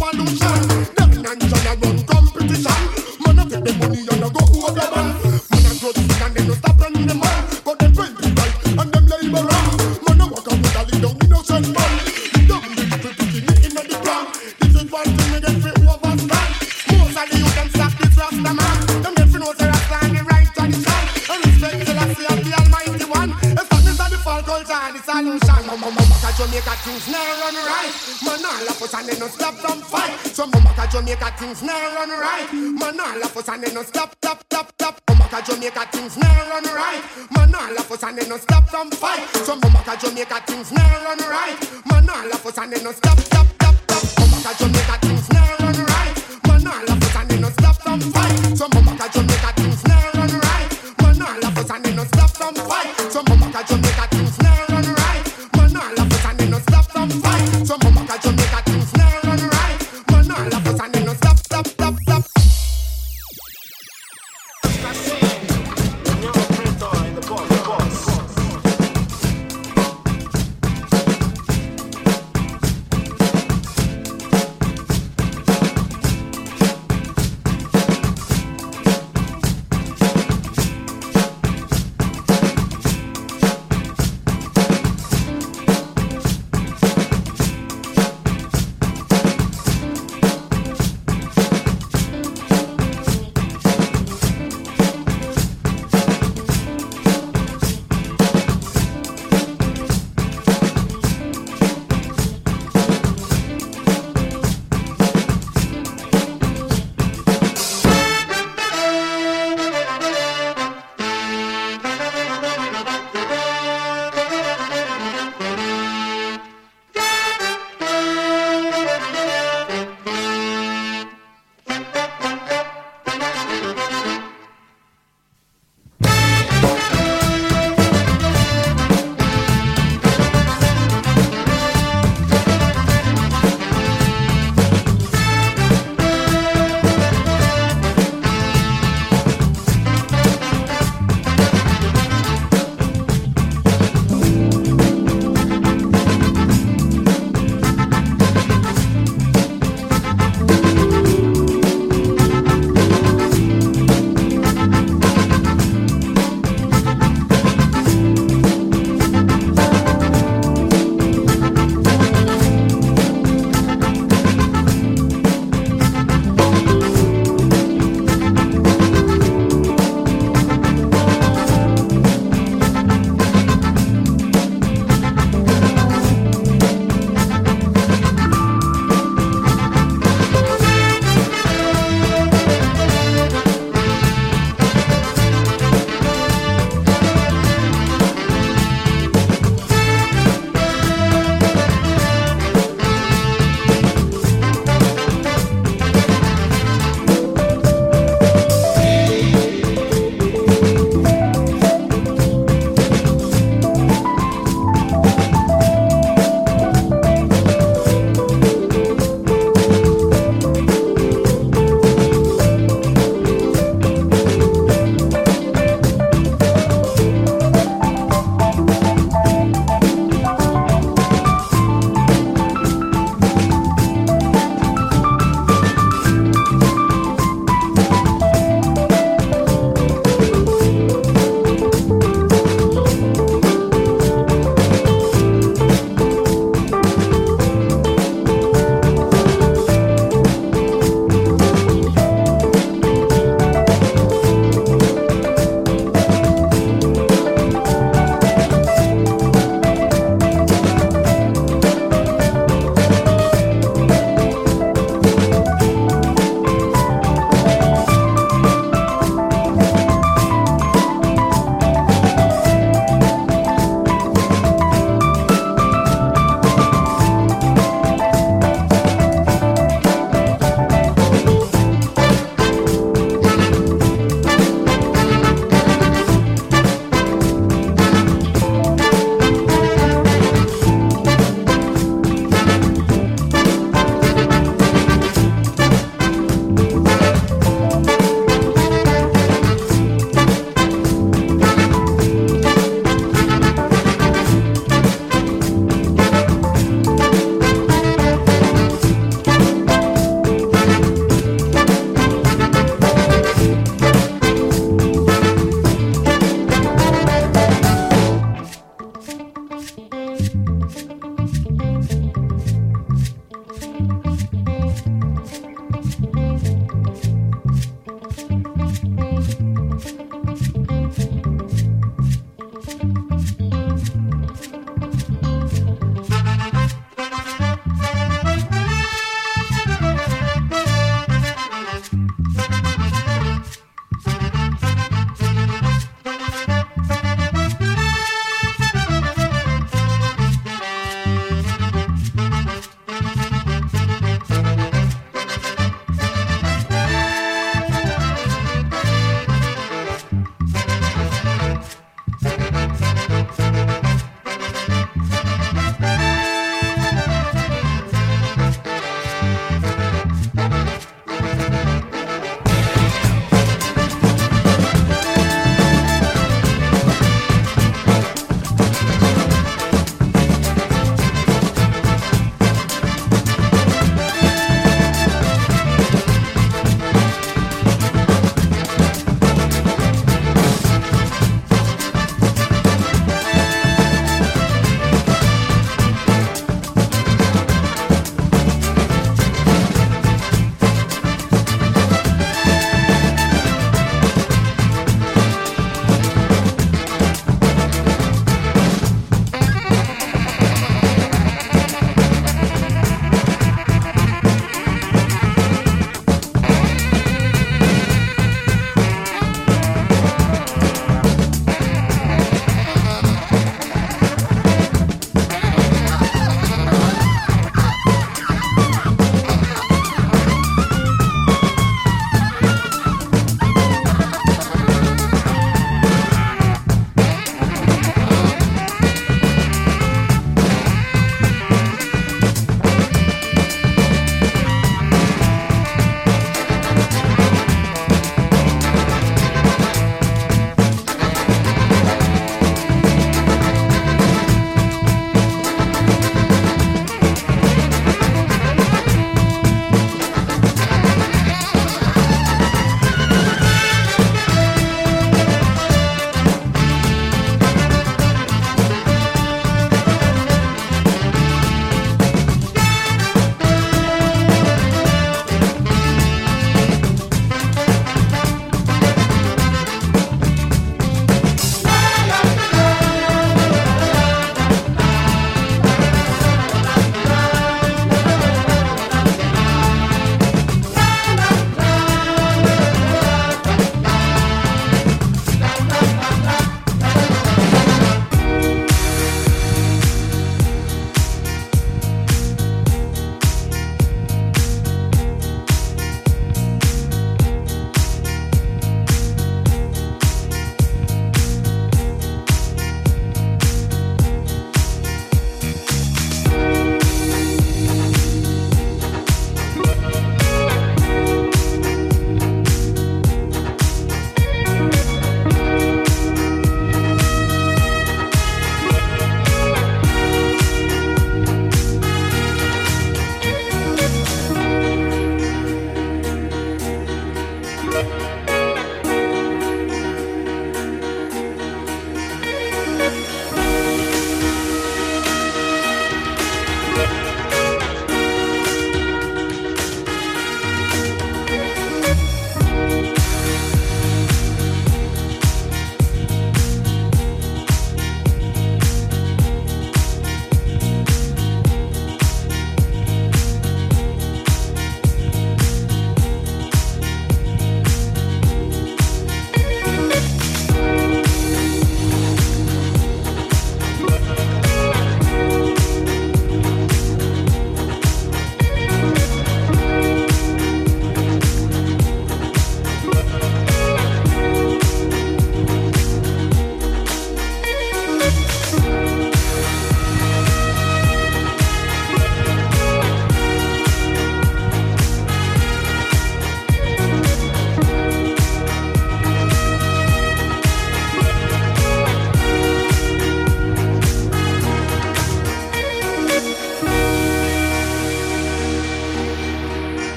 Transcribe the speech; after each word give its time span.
Pollution. 0.00 0.59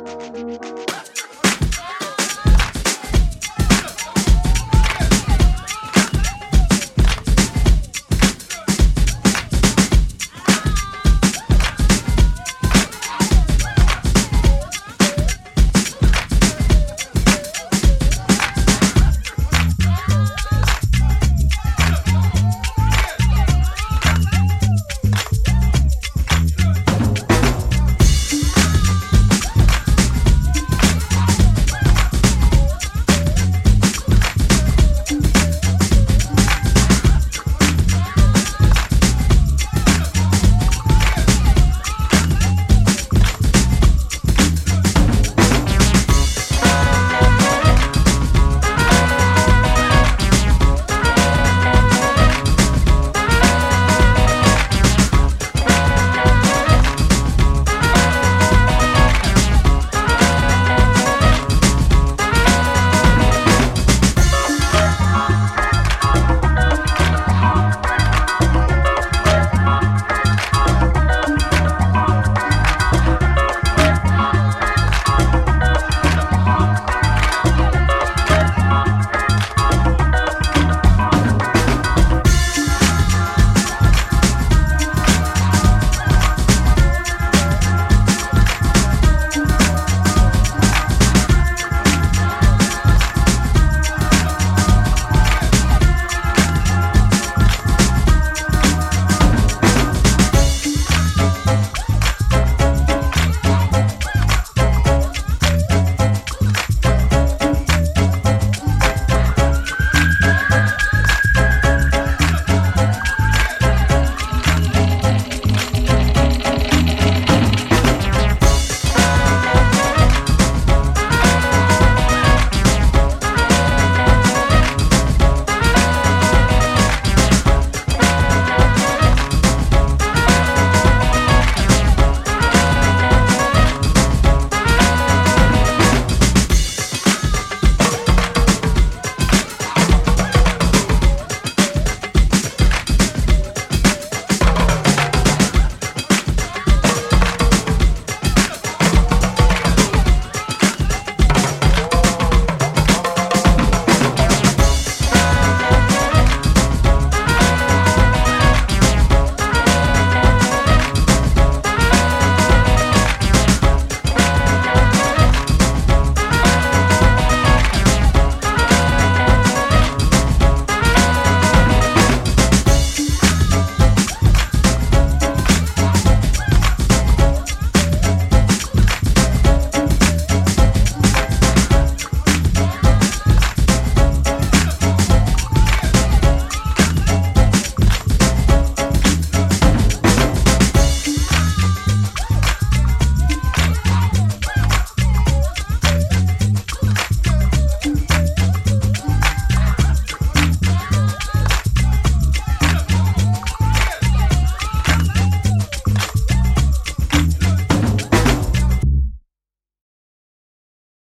Música 0.00 1.29